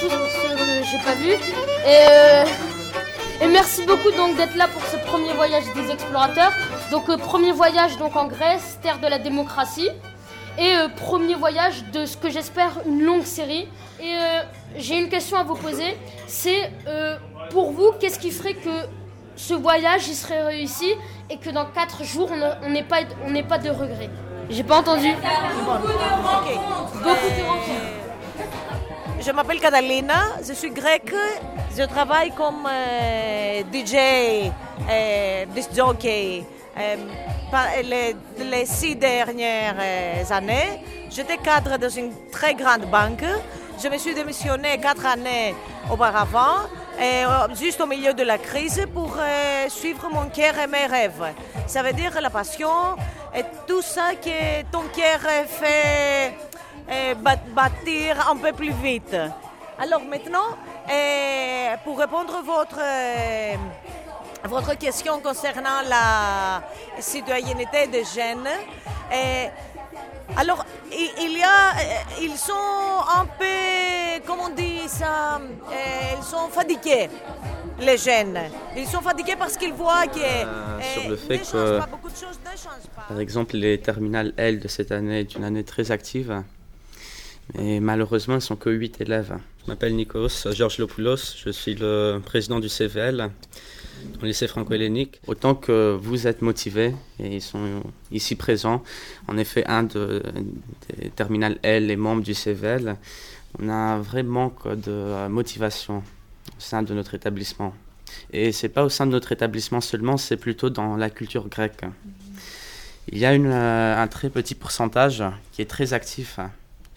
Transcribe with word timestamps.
tous 0.00 0.08
pour 0.08 0.30
ceux 0.30 0.56
que 0.56 0.82
j'ai 0.84 0.98
pas 0.98 1.14
vu. 1.14 1.32
Et, 1.32 1.38
euh, 1.86 2.44
et 3.42 3.46
merci 3.46 3.82
beaucoup 3.84 4.10
donc 4.10 4.36
d'être 4.36 4.56
là 4.56 4.68
pour 4.68 4.82
ce 4.84 4.96
premier 4.96 5.32
voyage 5.32 5.64
des 5.74 5.90
explorateurs. 5.90 6.52
Donc 6.90 7.08
euh, 7.08 7.16
premier 7.16 7.52
voyage 7.52 7.96
donc 7.98 8.16
en 8.16 8.26
Grèce, 8.26 8.78
terre 8.82 8.98
de 8.98 9.06
la 9.06 9.18
démocratie. 9.18 9.90
Et 10.58 10.74
euh, 10.76 10.88
premier 10.88 11.34
voyage 11.34 11.84
de 11.92 12.04
ce 12.04 12.16
que 12.16 12.30
j'espère 12.30 12.72
une 12.86 13.02
longue 13.04 13.24
série. 13.24 13.68
Et 14.00 14.14
euh, 14.14 14.42
j'ai 14.76 14.98
une 14.98 15.08
question 15.08 15.36
à 15.36 15.44
vous 15.44 15.54
poser. 15.54 15.96
C'est 16.26 16.72
euh, 16.86 17.16
pour 17.50 17.72
vous, 17.72 17.92
qu'est-ce 18.00 18.18
qui 18.18 18.30
ferait 18.30 18.54
que 18.54 18.86
ce 19.36 19.54
voyage 19.54 20.08
il 20.08 20.14
serait 20.14 20.42
réussi 20.42 20.92
et 21.30 21.38
que 21.38 21.50
dans 21.50 21.64
4 21.64 22.02
jours 22.02 22.30
on 22.62 22.68
n'ait 22.70 22.82
pas, 22.82 22.98
on 23.24 23.42
pas 23.44 23.58
de 23.58 23.70
regrets? 23.70 24.10
J'ai 24.50 24.64
pas 24.64 24.78
entendu. 24.78 25.12
Beaucoup 25.12 25.86
de 25.86 27.44
rencontres. 27.44 28.07
Je 29.20 29.32
m'appelle 29.32 29.60
Catalina, 29.60 30.36
je 30.46 30.52
suis 30.52 30.70
grecque, 30.70 31.14
je 31.76 31.82
travaille 31.82 32.30
comme 32.32 32.66
euh, 32.70 33.62
DJ, 33.72 34.50
euh, 34.88 35.44
jockey. 35.74 36.44
euh, 36.78 38.14
les, 38.38 38.66
six 38.66 38.94
dernières 38.94 39.74
euh, 39.80 40.22
années, 40.30 40.80
j'étais 41.10 41.36
cadre 41.36 41.76
dans 41.78 41.88
une 41.88 42.12
très 42.30 42.54
grande 42.54 42.86
banque. 42.90 43.24
Je 43.82 43.88
me 43.88 43.98
suis 43.98 44.14
démissionnée 44.14 44.78
quatre 44.78 45.04
années 45.06 45.54
auparavant, 45.90 46.68
euh, 47.00 47.48
juste 47.54 47.80
au 47.80 47.86
milieu 47.86 48.14
de 48.14 48.22
la 48.22 48.38
crise, 48.38 48.86
pour 48.94 49.16
suivre 49.68 50.08
mon 50.12 50.28
cœur 50.28 50.56
et 50.58 50.66
mes 50.68 50.86
rêves. 50.86 51.34
Ça 51.66 51.82
veut 51.82 51.92
dire 51.92 52.12
la 52.20 52.30
passion 52.30 52.96
et 53.34 53.42
tout 53.66 53.82
ça 53.82 54.10
que 54.14 54.62
ton 54.70 54.82
cœur 54.94 55.20
fait 55.48 56.34
bat- 57.14 57.36
bâtir 57.54 58.28
un 58.30 58.36
peu 58.36 58.52
plus 58.52 58.72
vite. 58.72 59.16
Alors 59.78 60.02
maintenant, 60.04 60.48
euh, 60.90 61.74
pour 61.84 61.98
répondre 61.98 62.34
à 62.36 62.42
votre, 62.42 62.80
euh, 62.80 63.54
votre 64.44 64.76
question 64.76 65.20
concernant 65.20 65.80
la 65.88 66.62
citoyenneté 67.00 67.86
des 67.86 68.04
jeunes, 68.04 68.48
alors 70.36 70.64
il, 70.92 71.38
y 71.38 71.42
a, 71.42 71.72
ils 72.20 72.36
sont 72.36 72.52
un 73.18 73.24
peu, 73.38 74.22
comment 74.26 74.44
on 74.46 74.54
dit 74.54 74.80
ça, 74.88 75.40
ils 76.18 76.24
sont 76.24 76.48
fatigués. 76.50 77.08
Les 77.80 77.96
jeunes, 77.96 78.38
ils 78.76 78.86
sont 78.88 79.00
fatigués 79.00 79.36
parce 79.38 79.56
qu'ils 79.56 79.72
voient 79.72 80.06
que 80.08 80.18
euh, 80.18 80.80
sur 80.94 81.08
le 81.10 81.16
fait 81.16 81.38
que- 81.38 81.78
pas, 81.78 81.86
beaucoup 81.86 82.08
de 82.08 82.16
choses 82.16 82.38
ne 82.44 82.50
changent 82.50 82.90
pas. 82.96 83.02
Par 83.08 83.20
exemple, 83.20 83.56
les 83.56 83.80
terminales 83.80 84.32
L 84.36 84.58
de 84.58 84.66
cette 84.66 84.90
année 84.90 85.20
est 85.20 85.34
une 85.36 85.44
année 85.44 85.62
très 85.62 85.92
active. 85.92 86.42
Mais 87.56 87.80
malheureusement, 87.80 88.34
ils 88.34 88.38
ne 88.38 88.42
sont 88.42 88.56
que 88.56 88.70
8 88.70 89.00
élèves. 89.00 89.36
Je 89.64 89.70
m'appelle 89.70 89.94
Nikos 89.96 90.46
Georges 90.52 90.78
Lopoulos, 90.78 91.34
je 91.42 91.50
suis 91.50 91.74
le 91.74 92.20
président 92.24 92.60
du 92.60 92.68
CVL, 92.68 93.30
au 94.22 94.24
lycée 94.24 94.46
franco-hellénique. 94.46 95.20
Autant 95.26 95.54
que 95.54 95.96
vous 96.00 96.26
êtes 96.26 96.42
motivés, 96.42 96.94
et 97.18 97.36
ils 97.36 97.42
sont 97.42 97.82
ici 98.12 98.34
présents, 98.36 98.82
en 99.28 99.38
effet, 99.38 99.64
un 99.66 99.82
de- 99.84 100.22
des 100.98 101.10
terminales 101.10 101.58
L 101.62 101.90
est 101.90 101.96
membre 101.96 102.22
du 102.22 102.34
CVL, 102.34 102.96
on 103.60 103.68
a 103.68 103.72
un 103.74 104.00
vrai 104.00 104.22
manque 104.22 104.66
de 104.68 105.26
motivation 105.28 105.98
au 105.98 106.60
sein 106.60 106.82
de 106.82 106.92
notre 106.94 107.14
établissement. 107.14 107.74
Et 108.32 108.52
c'est 108.52 108.68
pas 108.68 108.84
au 108.84 108.88
sein 108.90 109.06
de 109.06 109.12
notre 109.12 109.32
établissement 109.32 109.80
seulement, 109.80 110.16
c'est 110.18 110.36
plutôt 110.36 110.70
dans 110.70 110.96
la 110.96 111.08
culture 111.10 111.48
grecque. 111.48 111.82
Il 113.10 113.18
y 113.18 113.24
a 113.24 113.34
une, 113.34 113.46
un 113.46 114.06
très 114.08 114.28
petit 114.28 114.54
pourcentage 114.54 115.24
qui 115.52 115.62
est 115.62 115.66
très 115.66 115.94
actif 115.94 116.38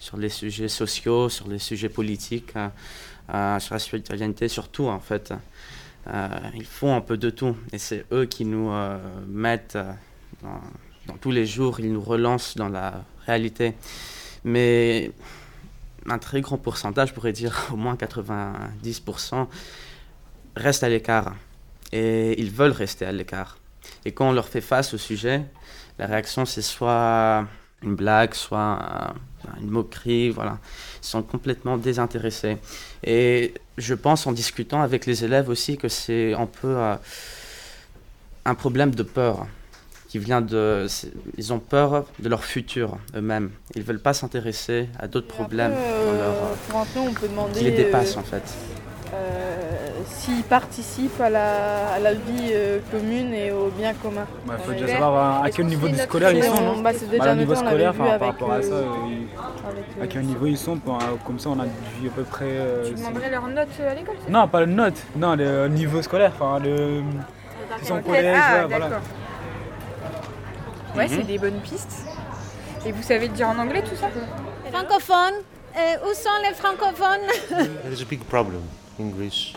sur 0.02 0.16
les 0.16 0.30
sujets 0.30 0.66
sociaux, 0.66 1.28
sur 1.28 1.46
les 1.46 1.60
sujets 1.60 1.88
politiques, 1.88 2.56
euh, 2.56 2.68
euh, 3.32 3.60
sur 3.60 3.74
la 3.74 3.78
citoyenneté, 3.78 4.48
surtout 4.48 4.86
en 4.88 4.98
fait. 4.98 5.32
Euh, 6.08 6.28
ils 6.56 6.64
font 6.64 6.96
un 6.96 7.00
peu 7.00 7.16
de 7.16 7.30
tout 7.30 7.56
et 7.72 7.78
c'est 7.78 8.04
eux 8.10 8.24
qui 8.24 8.44
nous 8.44 8.72
euh, 8.72 8.98
mettent 9.28 9.78
dans, 10.42 10.60
dans 11.06 11.16
tous 11.18 11.30
les 11.30 11.46
jours, 11.46 11.78
ils 11.78 11.92
nous 11.92 12.02
relancent 12.02 12.56
dans 12.56 12.68
la 12.68 13.04
réalité. 13.26 13.74
Mais 14.42 15.12
un 16.06 16.18
très 16.18 16.40
grand 16.40 16.58
pourcentage, 16.58 17.10
je 17.10 17.14
pourrais 17.14 17.32
dire 17.32 17.68
au 17.72 17.76
moins 17.76 17.94
90%, 17.94 19.46
restent 20.56 20.82
à 20.82 20.88
l'écart 20.88 21.36
et 21.92 22.40
ils 22.40 22.50
veulent 22.50 22.72
rester 22.72 23.06
à 23.06 23.12
l'écart. 23.12 23.56
Et 24.04 24.10
quand 24.10 24.30
on 24.30 24.32
leur 24.32 24.48
fait 24.48 24.60
face 24.60 24.94
au 24.94 24.98
sujet, 24.98 25.44
la 26.00 26.06
réaction 26.06 26.44
c'est 26.44 26.60
soit 26.60 27.46
une 27.82 27.94
blague, 27.94 28.34
soit 28.34 28.78
euh, 28.82 29.60
une 29.60 29.70
moquerie, 29.70 30.30
voilà. 30.30 30.58
Ils 31.02 31.06
sont 31.06 31.22
complètement 31.22 31.76
désintéressés. 31.76 32.58
Et 33.04 33.54
je 33.78 33.94
pense 33.94 34.26
en 34.26 34.32
discutant 34.32 34.82
avec 34.82 35.06
les 35.06 35.24
élèves 35.24 35.48
aussi 35.48 35.76
que 35.76 35.88
c'est 35.88 36.34
un 36.34 36.46
peu 36.46 36.76
euh, 36.76 36.94
un 38.44 38.54
problème 38.54 38.94
de 38.94 39.02
peur 39.02 39.46
qui 40.12 40.18
vient 40.18 40.42
de... 40.42 40.86
Ils 41.38 41.52
ont 41.54 41.58
peur 41.58 42.04
de 42.18 42.28
leur 42.28 42.44
futur 42.44 42.98
eux-mêmes. 43.16 43.50
Ils 43.74 43.82
veulent 43.82 43.98
pas 43.98 44.12
s'intéresser 44.12 44.90
à 44.98 45.08
d'autres 45.08 45.26
problèmes 45.26 45.72
dans 45.72 45.78
euh, 45.78 46.18
leur, 46.18 46.34
euh, 46.34 46.54
pour 46.68 46.80
un 46.80 46.84
peu, 46.84 47.00
on 47.00 47.14
peut 47.14 47.28
demander 47.28 47.58
qui 47.58 47.64
les 47.64 47.70
dépassent 47.70 48.16
euh, 48.16 48.20
en 48.20 48.22
fait. 48.22 48.42
Euh, 50.22 50.34
s'ils 50.34 50.42
participent 50.44 51.20
à 51.20 51.30
la, 51.30 51.88
à 51.94 51.98
la 51.98 52.14
vie 52.14 52.50
euh, 52.52 52.78
commune 52.90 53.32
et 53.34 53.50
au 53.50 53.68
bien 53.68 53.92
commun. 53.94 54.26
Il 54.44 54.48
Bah, 54.50 54.58
faut 54.58 54.72
déjà 54.72 54.86
savoir 54.88 55.44
à 55.44 55.50
quel 55.50 55.66
niveau 55.66 55.88
du 55.88 55.98
scolaire 55.98 56.32
ils 56.32 56.42
sont, 56.44 56.60
non 56.60 56.80
Bah, 56.82 56.90
c'est 56.94 57.08
déjà 57.10 57.24
Bah, 57.24 57.34
noté, 57.34 57.40
niveau 57.40 57.54
scolaire, 57.54 57.94
par 57.94 58.20
rapport 58.20 58.52
à 58.52 58.62
ça, 58.62 58.72
euh, 58.74 58.84
euh, 58.84 60.00
à 60.00 60.04
euh, 60.04 60.06
quel 60.08 60.22
niveau 60.22 60.46
ils 60.46 60.58
sont, 60.58 60.76
pour- 60.78 60.98
comme 61.26 61.38
ça 61.38 61.50
on 61.50 61.58
a 61.60 61.64
vu 61.64 62.08
à 62.08 62.10
peu 62.10 62.22
près. 62.22 62.44
euh, 62.48 62.88
Tu 62.88 62.94
demanderais 62.94 63.30
leurs 63.30 63.48
notes 63.48 63.68
à 63.80 63.94
l'école 63.94 64.14
Non, 64.28 64.48
pas 64.48 64.60
le 64.60 64.66
note, 64.66 64.94
non, 65.16 65.34
le 65.36 65.68
niveau 65.68 66.02
scolaire, 66.02 66.32
enfin 66.38 66.58
le. 66.62 67.02
Ils 67.80 67.86
sont 67.86 67.96
au 67.98 68.00
collège, 68.00 68.36
Ah, 68.40 68.54
ouais, 68.62 68.66
voilà. 68.68 69.00
Ouais, 70.94 71.04
Mhm. 71.08 71.10
c'est 71.16 71.26
des 71.26 71.38
bonnes 71.38 71.60
pistes. 71.60 72.04
Et 72.84 72.92
vous 72.92 73.02
savez 73.02 73.28
le 73.28 73.34
dire 73.34 73.48
en 73.48 73.58
anglais 73.58 73.82
tout 73.82 73.96
ça 73.96 74.08
Francophone, 74.70 75.34
euh, 75.76 76.10
où 76.10 76.14
sont 76.14 76.28
les 76.46 76.54
francophones? 76.54 77.28
There 77.48 77.92
is 77.92 78.02
a 78.02 78.04
big 78.04 78.20
problem 78.24 78.60
in 79.00 79.08
Greece. 79.16 79.52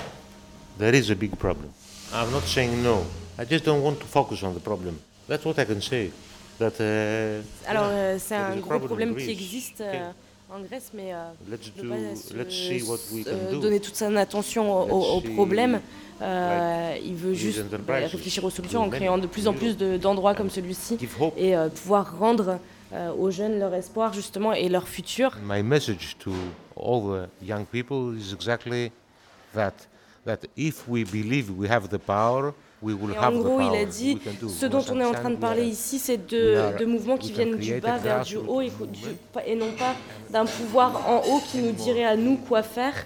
There 0.78 0.94
is 0.96 1.10
a 1.12 1.16
big 1.16 1.36
problem. 1.38 1.70
I'm 2.14 2.32
not 2.32 2.44
saying 2.46 2.84
no. 2.84 3.04
I 3.38 3.46
just 3.46 3.66
don't 3.66 3.82
want 3.82 4.00
to 4.00 4.06
focus 4.06 4.44
on 4.44 4.54
the 4.54 4.60
problem. 4.60 5.00
That's 5.28 5.46
what 5.46 5.58
I 5.60 5.66
can 5.66 5.82
say. 5.82 6.12
That, 6.60 6.80
uh, 6.80 7.42
Alors, 7.70 7.92
yeah, 7.92 8.20
c'est 8.20 8.36
un 8.36 8.56
gros 8.58 8.80
problème 8.80 9.16
qui 9.16 9.26
Greece. 9.26 9.30
existe 9.30 9.82
Okay. 9.82 9.98
euh, 9.98 10.56
en 10.56 10.60
Grèce, 10.62 10.92
mais 10.94 11.14
euh, 11.14 11.18
Let's 11.50 11.72
do- 11.76 11.90
pas 11.90 11.96
let's 12.38 12.52
see 12.54 12.82
what 12.84 13.00
we 13.12 13.24
can 13.26 13.32
euh, 13.32 13.52
do. 13.52 13.60
donner 13.60 13.80
toute 13.82 13.96
son 13.96 14.16
attention 14.16 14.72
au, 14.90 15.18
au- 15.18 15.22
problème. 15.22 15.82
Euh, 16.22 16.96
il 17.04 17.16
veut 17.16 17.34
juste 17.34 17.66
bah, 17.86 17.96
réfléchir 17.96 18.46
aux 18.46 18.50
solutions 18.50 18.82
en 18.84 18.90
créant 18.90 19.18
de 19.18 19.28
plus 19.28 19.48
en 19.50 19.54
plus 19.54 19.76
de- 19.76 19.98
d'endroits 19.98 20.34
comme 20.34 20.50
celui-ci 20.50 20.98
et 21.36 21.58
euh, 21.58 21.68
pouvoir 21.68 22.18
rendre 22.18 22.60
aux 23.18 23.32
jeunes 23.32 23.60
leur 23.60 23.74
espoir 23.74 24.14
justement 24.14 24.54
et 24.54 24.70
leur 24.70 24.88
futur. 24.88 25.36
My 25.44 25.62
message 25.62 26.16
to 26.20 26.32
all 26.82 27.02
the 27.02 27.46
young 27.46 27.66
people 27.66 28.16
is 28.18 28.32
exactly 28.34 28.92
that. 29.54 29.74
That 30.26 30.40
if 30.58 30.88
we 30.88 31.04
believe 31.04 31.52
we 31.52 31.70
have 31.70 31.88
the 31.88 32.00
power, 32.00 32.54
we 32.82 32.94
will 32.94 33.12
Et 33.12 33.18
have 33.18 33.36
en 33.36 33.40
the 33.40 33.44
gros, 33.44 33.58
power. 33.60 33.76
il 33.76 33.82
a 33.82 33.86
dit, 33.86 34.18
ce 34.48 34.66
dont 34.66 34.84
on 34.92 35.00
est 35.00 35.06
en 35.06 35.12
train 35.12 35.30
de 35.30 35.36
parler 35.36 35.66
ici, 35.66 36.00
c'est 36.00 36.26
de, 36.26 36.84
mouvements 36.86 37.18
qui 37.18 37.32
viennent 37.32 37.58
du 37.58 37.80
bas 37.80 37.94
a 37.94 37.98
vers 38.00 38.24
du 38.24 38.38
haut 38.38 38.62
et, 38.62 38.72
non 39.56 39.72
pas 39.78 39.96
d'un 40.32 40.46
pouvoir 40.46 41.08
en 41.08 41.18
haut 41.28 41.42
qui 41.52 41.60
nous 41.60 41.74
dirait 41.74 42.06
à 42.06 42.16
nous 42.16 42.38
quoi 42.38 42.64
faire. 42.64 43.06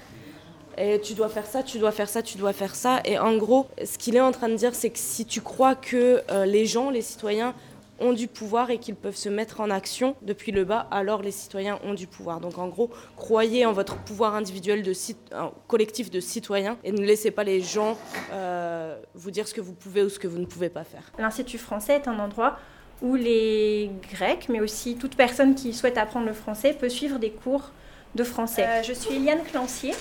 Et 0.77 1.01
tu 1.01 1.13
dois 1.13 1.27
faire 1.27 1.45
ça, 1.45 1.61
tu 1.61 1.77
dois 1.77 1.91
faire 1.91 2.07
ça, 2.07 2.21
tu 2.21 2.37
dois 2.37 2.53
faire 2.53 2.73
ça. 2.73 3.01
Et 3.03 3.19
en 3.19 3.35
gros, 3.35 3.67
ce 3.83 3.97
qu'il 3.97 4.15
est 4.15 4.21
en 4.21 4.31
train 4.31 4.47
de 4.47 4.55
dire, 4.55 4.73
c'est 4.73 4.89
que 4.89 4.99
si 4.99 5.25
tu 5.25 5.41
crois 5.41 5.75
que 5.75 6.21
euh, 6.31 6.45
les 6.45 6.65
gens, 6.65 6.89
les 6.89 7.01
citoyens, 7.01 7.53
ont 8.01 8.13
du 8.13 8.27
pouvoir 8.27 8.69
et 8.69 8.77
qu'ils 8.77 8.95
peuvent 8.95 9.15
se 9.15 9.29
mettre 9.29 9.61
en 9.61 9.69
action 9.69 10.15
depuis 10.21 10.51
le 10.51 10.63
bas, 10.65 10.87
alors 10.91 11.21
les 11.21 11.31
citoyens 11.31 11.79
ont 11.83 11.93
du 11.93 12.07
pouvoir. 12.07 12.39
Donc 12.39 12.57
en 12.57 12.67
gros, 12.67 12.89
croyez 13.15 13.65
en 13.65 13.73
votre 13.73 13.97
pouvoir 13.97 14.35
individuel 14.35 14.83
de 14.83 14.93
cit- 14.93 15.17
un 15.31 15.51
collectif 15.67 16.09
de 16.11 16.19
citoyens 16.19 16.77
et 16.83 16.91
ne 16.91 17.01
laissez 17.01 17.31
pas 17.31 17.43
les 17.43 17.61
gens 17.61 17.97
euh, 18.31 18.97
vous 19.15 19.31
dire 19.31 19.47
ce 19.47 19.53
que 19.53 19.61
vous 19.61 19.73
pouvez 19.73 20.03
ou 20.03 20.09
ce 20.09 20.19
que 20.19 20.27
vous 20.27 20.39
ne 20.39 20.45
pouvez 20.45 20.69
pas 20.69 20.83
faire. 20.83 21.03
L'Institut 21.17 21.57
français 21.57 21.95
est 21.95 22.07
un 22.07 22.19
endroit 22.19 22.57
où 23.01 23.15
les 23.15 23.89
Grecs, 24.11 24.47
mais 24.49 24.59
aussi 24.59 24.95
toute 24.95 25.15
personne 25.15 25.55
qui 25.55 25.73
souhaite 25.73 25.97
apprendre 25.97 26.25
le 26.25 26.33
français, 26.33 26.73
peut 26.73 26.89
suivre 26.89 27.17
des 27.17 27.31
cours 27.31 27.71
de 28.15 28.23
français. 28.23 28.65
Euh, 28.67 28.83
je 28.83 28.91
suis 28.93 29.15
Eliane 29.15 29.43
Clancier 29.43 29.93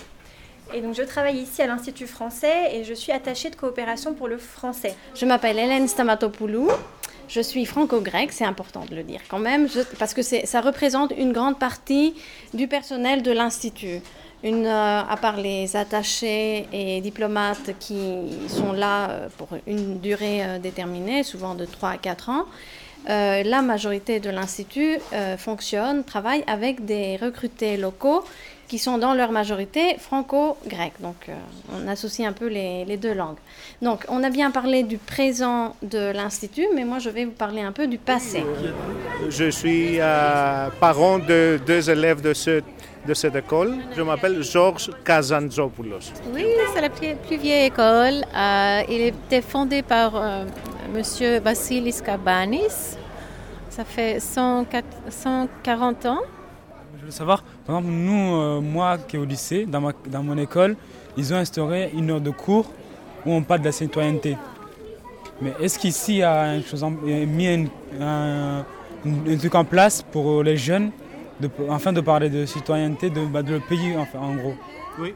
et 0.75 0.81
donc 0.81 0.95
je 0.95 1.03
travaille 1.03 1.39
ici 1.39 1.63
à 1.63 1.67
l'Institut 1.67 2.07
français 2.07 2.75
et 2.75 2.85
je 2.85 2.93
suis 2.95 3.13
attachée 3.13 3.51
de 3.51 3.57
coopération 3.57 4.15
pour 4.15 4.29
le 4.29 4.37
français. 4.37 4.95
Je 5.15 5.25
m'appelle 5.27 5.59
Hélène 5.59 5.87
Stamatopoulou. 5.89 6.69
Je 7.29 7.41
suis 7.41 7.67
franco-grecque, 7.67 8.33
c'est 8.33 8.45
important 8.45 8.85
de 8.89 8.97
le 8.97 9.03
dire 9.03 9.21
quand 9.29 9.39
même, 9.39 9.69
parce 9.99 10.15
que 10.15 10.23
ça 10.23 10.61
représente 10.61 11.13
une 11.17 11.33
grande 11.33 11.59
partie 11.59 12.15
du 12.55 12.69
personnel 12.69 13.23
de 13.23 13.31
l'Institut. 13.31 14.01
Euh, 14.45 15.01
à 15.09 15.17
part 15.21 15.37
les 15.37 15.75
attachés 15.75 16.69
et 16.73 17.01
diplomates 17.01 17.77
qui 17.81 17.99
sont 18.47 18.73
là 18.73 19.11
euh, 19.11 19.29
pour 19.37 19.49
une 19.67 19.99
durée 19.99 20.45
euh, 20.45 20.59
déterminée, 20.61 21.25
souvent 21.25 21.57
de 21.57 21.65
3 21.65 21.89
à 21.91 21.97
4 21.99 22.29
ans, 22.29 22.45
la 23.07 23.63
majorité 23.63 24.21
de 24.21 24.29
l'Institut 24.29 24.99
fonctionne, 25.39 26.05
travaille 26.05 26.45
avec 26.47 26.85
des 26.85 27.17
recrutés 27.17 27.79
locaux 27.79 28.23
qui 28.69 28.79
sont 28.79 28.99
dans 28.99 29.15
leur 29.15 29.33
majorité 29.33 29.97
franco-grecs. 29.99 30.93
Donc 31.01 31.17
euh, 31.29 31.35
on 31.75 31.89
associe 31.89 32.29
un 32.29 32.33
peu 32.33 32.47
les, 32.47 32.85
les, 32.85 32.97
deux 32.97 33.15
langues. 33.15 33.39
Donc 33.83 34.05
on 34.09 34.23
a 34.23 34.31
bien 34.31 34.51
parlé 34.51 34.83
du 34.83 34.99
présent 34.99 35.75
de 35.83 36.13
l'Institut, 36.13 36.67
mais 36.75 36.85
moi 36.85 36.99
je 36.99 37.11
vais 37.11 37.25
vous 37.25 37.33
parler 37.33 37.63
un 37.63 37.73
peu 37.73 37.87
du 37.87 37.99
passé. 37.99 38.45
Je 39.29 39.51
suis 39.51 39.99
euh, 40.01 40.69
parent 40.81 41.19
de 41.19 41.59
deux 41.67 41.91
élèves 41.91 42.21
de, 42.21 42.35
ce, 42.35 42.63
de 43.07 43.15
cette 43.15 43.37
école. 43.37 43.77
Je 43.97 44.03
m'appelle 44.03 44.43
Georges 44.43 44.91
Kazantzopoulos. 45.05 46.13
Oui, 46.33 46.45
c'est 46.75 46.81
la 46.81 46.91
plus, 46.91 47.15
plus, 47.27 47.37
vieille 47.37 47.67
école. 47.67 48.25
Euh, 48.35 48.83
il 48.89 49.01
était 49.01 49.43
fondé 49.43 49.83
par 49.83 50.15
euh, 50.15 50.45
Monsieur 50.95 51.41
Vassilis 51.41 52.01
Kabanis. 52.05 52.97
Ça 53.71 53.85
fait 53.85 54.21
104, 54.21 54.85
140 55.09 56.07
ans. 56.07 56.21
Veux 57.09 57.13
savoir, 57.13 57.43
par 57.67 57.79
exemple, 57.79 57.95
nous, 57.95 58.37
euh, 58.37 58.61
moi 58.61 58.99
qui 58.99 59.17
est 59.17 59.19
au 59.19 59.25
lycée, 59.25 59.65
dans, 59.65 59.81
ma, 59.81 59.93
dans 60.09 60.23
mon 60.23 60.37
école, 60.37 60.77
ils 61.17 61.33
ont 61.33 61.39
instauré 61.39 61.91
une 61.95 62.11
heure 62.11 62.21
de 62.21 62.29
cours 62.29 62.71
où 63.25 63.33
on 63.33 63.43
parle 63.43 63.61
de 63.61 63.65
la 63.65 63.73
citoyenneté. 63.73 64.37
Mais 65.41 65.55
est-ce 65.59 65.79
qu'ici, 65.79 66.17
il 66.17 66.19
y 66.19 66.23
a 66.23 66.59
mis 67.25 67.67
un, 67.99 68.63
truc 69.39 69.55
en 69.55 69.65
place 69.65 70.03
pour 70.03 70.43
les 70.43 70.59
jeunes, 70.59 70.91
de, 71.41 71.49
afin 71.71 71.95
de 71.95 72.03
parler 72.03 72.29
de 72.29 72.45
citoyenneté 72.45 73.09
de, 73.09 73.25
bah, 73.25 73.41
le 73.41 73.61
pays, 73.61 73.97
enfin, 73.97 74.19
en 74.19 74.35
gros? 74.35 74.55
Oui. 74.99 75.15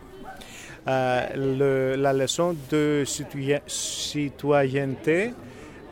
Euh, 0.89 1.94
la 1.99 2.15
leçon 2.15 2.56
de 2.71 3.05
citoyenneté 3.67 5.35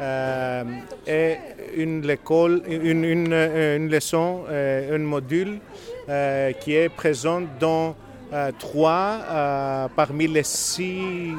euh, 0.01 0.65
est 1.07 1.39
une, 1.77 2.09
école, 2.09 2.63
une, 2.69 3.05
une, 3.05 3.33
une 3.33 3.91
leçon, 3.91 4.45
euh, 4.49 4.97
un 4.97 4.99
module 4.99 5.59
euh, 6.09 6.53
qui 6.53 6.75
est 6.75 6.89
présent 6.89 7.43
dans 7.59 7.95
euh, 8.33 8.51
trois 8.59 9.19
euh, 9.29 9.89
parmi 9.95 10.27
les 10.27 10.43
six 10.45 11.35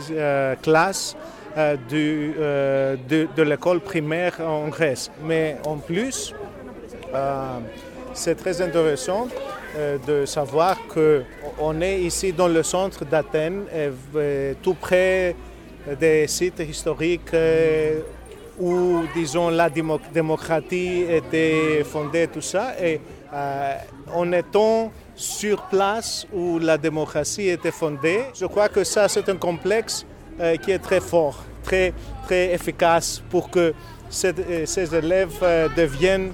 classes 0.62 1.16
de, 1.56 2.98
de 3.36 3.44
l'école 3.44 3.82
primaire 3.82 4.40
en 4.40 4.70
Grèce. 4.70 5.12
Mais 5.26 5.58
en 5.66 5.78
plus, 5.78 6.34
c'est 8.14 8.36
très 8.36 8.62
intéressant 8.62 9.28
de 10.08 10.26
savoir 10.26 10.78
qu'on 10.88 11.82
est 11.82 12.00
ici 12.02 12.32
dans 12.32 12.48
le 12.48 12.64
centre 12.64 13.04
d'Athènes, 13.04 13.64
tout 14.62 14.76
près 14.76 15.36
des 16.00 16.28
sites 16.28 16.60
historiques 16.60 17.32
où, 18.62 19.04
disons, 19.16 19.50
la 19.50 19.70
démocratie 19.70 21.04
était 21.10 21.84
fondée, 21.84 22.28
tout 22.28 22.42
ça. 22.42 22.74
Et 22.80 23.02
euh, 23.34 23.76
en 24.14 24.32
étant 24.32 24.92
sur 25.16 25.64
place 25.64 26.28
où 26.32 26.60
la 26.60 26.78
démocratie 26.78 27.50
était 27.50 27.72
fondée, 27.72 28.22
je 28.36 28.46
crois 28.46 28.70
que 28.70 28.84
ça, 28.84 29.08
c'est 29.08 29.28
un 29.30 29.36
complexe 29.36 30.06
euh, 30.40 30.56
qui 30.58 30.72
est 30.72 30.80
très 30.80 31.00
fort, 31.00 31.44
très, 31.64 31.94
très 32.26 32.54
efficace 32.54 33.22
pour 33.30 33.50
que 33.50 33.74
ces, 34.10 34.34
ces 34.66 34.96
élèves 34.96 35.40
euh, 35.42 35.68
deviennent 35.76 36.32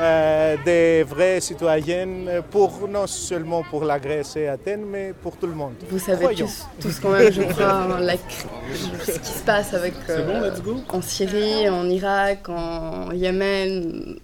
euh, 0.00 0.56
des 0.64 1.02
vrais 1.02 1.40
citoyennes 1.40 2.42
pour 2.50 2.88
non 2.88 3.06
seulement 3.06 3.62
pour 3.62 3.84
la 3.84 3.98
Grèce 3.98 4.36
et 4.36 4.48
Athènes, 4.48 4.84
mais 4.84 5.12
pour 5.22 5.36
tout 5.36 5.46
le 5.46 5.54
monde. 5.54 5.74
Vous 5.90 5.98
savez 5.98 6.34
tous, 6.34 6.66
tous 6.80 7.00
quand 7.00 7.10
même, 7.10 7.32
je 7.32 7.42
crois, 7.42 8.00
la, 8.00 8.14
ce 8.16 9.18
qui 9.18 9.32
se 9.32 9.42
passe 9.44 9.74
avec 9.74 9.94
euh, 10.08 10.50
bon, 10.64 10.82
en 10.88 11.02
Syrie, 11.02 11.68
en 11.68 11.88
Irak, 11.88 12.48
en 12.48 13.12
Yémen, 13.12 14.16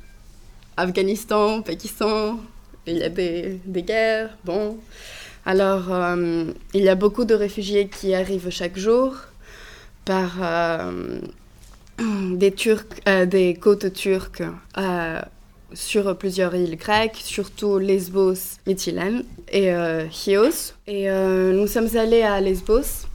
Afghanistan, 0.76 1.62
Pakistan. 1.62 2.38
Il 2.86 2.98
y 2.98 3.02
a 3.02 3.08
des, 3.08 3.60
des 3.64 3.82
guerres, 3.82 4.36
bon. 4.44 4.78
Alors, 5.46 5.92
euh, 5.92 6.44
il 6.72 6.82
y 6.82 6.88
a 6.88 6.94
beaucoup 6.94 7.24
de 7.24 7.34
réfugiés 7.34 7.88
qui 7.88 8.14
arrivent 8.14 8.48
chaque 8.50 8.78
jour 8.78 9.14
par 10.04 10.32
euh, 10.42 11.20
des, 11.98 12.52
Turcs, 12.52 12.86
euh, 13.08 13.26
des 13.26 13.54
côtes 13.54 13.92
turques 13.92 14.42
sur 15.74 16.16
plusieurs 16.16 16.54
îles 16.54 16.76
grecques, 16.76 17.20
surtout 17.22 17.78
Lesbos, 17.78 18.58
Mytilène 18.66 19.24
et 19.50 19.72
euh, 19.72 20.08
Chios. 20.10 20.72
Et 20.86 21.10
euh, 21.10 21.52
nous 21.52 21.66
sommes 21.66 21.88
allés 21.96 22.22
à 22.22 22.40
Lesbos 22.40 23.06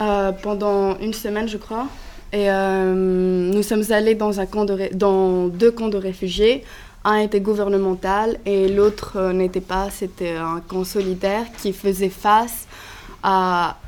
euh, 0.00 0.32
pendant 0.32 0.98
une 0.98 1.12
semaine, 1.12 1.48
je 1.48 1.58
crois. 1.58 1.86
Et 2.32 2.46
nous 2.46 3.62
sommes 3.64 3.82
allés 3.90 4.14
dans, 4.14 4.38
un 4.38 4.46
camp 4.46 4.64
dans 4.92 5.48
deux 5.48 5.72
camps 5.72 5.88
de 5.88 5.96
réfugiés. 5.96 6.62
Un 7.02 7.16
était 7.16 7.40
gouvernemental 7.40 8.38
et 8.46 8.68
l'autre 8.68 9.32
n'était 9.32 9.60
pas. 9.60 9.90
C'était 9.90 10.36
un 10.36 10.60
camp 10.60 10.84
solidaire 10.84 11.46
qui 11.60 11.72
faisait 11.72 12.08
face 12.08 12.68
à 13.24 13.78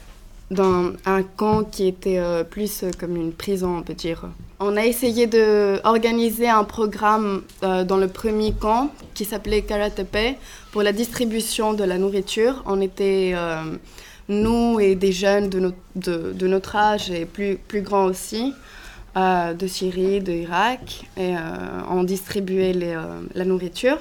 dans 0.52 0.92
un 1.04 1.22
camp 1.22 1.64
qui 1.64 1.86
était 1.88 2.18
euh, 2.18 2.44
plus 2.44 2.84
comme 2.98 3.16
une 3.16 3.32
prison, 3.32 3.78
on 3.78 3.82
peut 3.82 3.94
dire. 3.94 4.28
On 4.64 4.76
a 4.76 4.86
essayé 4.86 5.26
d'organiser 5.26 6.48
un 6.48 6.62
programme 6.62 7.42
euh, 7.64 7.82
dans 7.82 7.96
le 7.96 8.06
premier 8.06 8.52
camp 8.52 8.92
qui 9.12 9.24
s'appelait 9.24 9.62
Karatepe 9.62 10.38
pour 10.70 10.84
la 10.84 10.92
distribution 10.92 11.72
de 11.74 11.82
la 11.82 11.98
nourriture. 11.98 12.62
On 12.66 12.80
était, 12.80 13.32
euh, 13.34 13.76
nous 14.28 14.78
et 14.78 14.94
des 14.94 15.10
jeunes 15.10 15.48
de, 15.48 15.58
no 15.58 15.72
de, 15.96 16.32
de, 16.32 16.46
notre 16.46 16.76
âge 16.76 17.10
et 17.10 17.26
plus, 17.26 17.56
plus 17.56 17.82
grands 17.82 18.04
aussi, 18.04 18.54
euh, 19.16 19.52
de 19.52 19.66
Syrie, 19.66 20.20
d'Irak, 20.20 21.06
et 21.16 21.34
on 21.90 22.04
distribuait 22.04 22.72
les, 22.72 22.96
la 23.34 23.44
nourriture. 23.44 23.98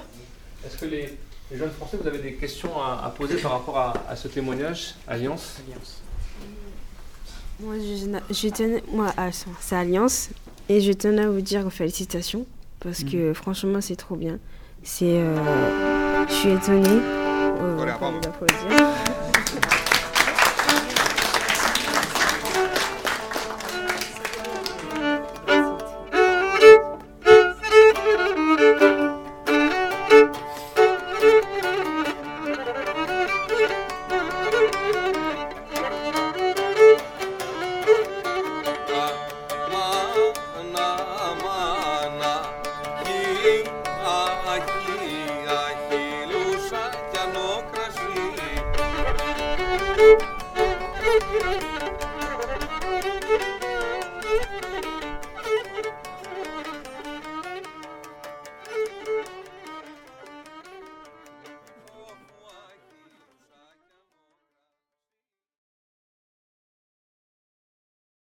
Est-ce 0.63 0.77
que 0.77 0.85
les, 0.85 1.17
les, 1.49 1.57
jeunes 1.57 1.71
Français, 1.71 1.97
vous 1.99 2.07
avez 2.07 2.19
des 2.19 2.33
questions 2.33 2.79
à, 2.79 3.01
à 3.03 3.09
poser 3.09 3.37
par 3.37 3.53
rapport 3.53 3.79
à, 3.79 3.93
à 4.07 4.15
ce 4.15 4.27
témoignage 4.27 4.93
Alliance, 5.07 5.55
Alliance. 5.65 6.00
Moi, 7.63 7.75
je, 7.77 8.33
je 8.33 8.47
tenais, 8.49 8.83
moi, 8.91 9.13
c'est 9.59 9.75
Alliance, 9.75 10.29
et 10.67 10.81
je 10.81 10.91
tenais 10.93 11.21
à 11.21 11.29
vous 11.29 11.41
dire 11.41 11.71
félicitations, 11.71 12.47
parce 12.79 13.03
que 13.03 13.31
mmh. 13.31 13.33
franchement, 13.35 13.81
c'est 13.81 13.95
trop 13.95 14.15
bien. 14.15 14.39
C'est, 14.81 15.05
euh, 15.05 16.25
je 16.27 16.33
suis 16.33 16.49
étonnée. 16.49 16.89
Euh, 16.89 17.75
voilà, 17.75 17.99